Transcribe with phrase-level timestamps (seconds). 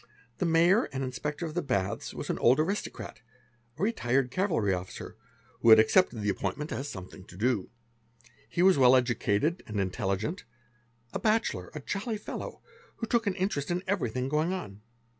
[0.39, 3.21] The fayor and Inspector of the Baths was an old aristocrat,
[3.77, 5.15] a retired cavalry F officer,
[5.59, 7.69] who had accepted the appointment as something to do.
[8.49, 8.79] He was.
[8.79, 10.43] well educated and intelligent,
[11.13, 12.63] a bachelor, a jolly fellow,
[12.95, 14.81] who took an interest in everything going on.